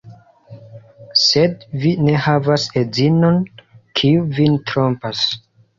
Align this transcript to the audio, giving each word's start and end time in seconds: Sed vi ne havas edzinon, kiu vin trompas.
Sed 1.23 1.67
vi 1.85 1.93
ne 2.07 2.17
havas 2.29 2.67
edzinon, 2.83 3.41
kiu 4.01 4.29
vin 4.41 4.63
trompas. 4.73 5.27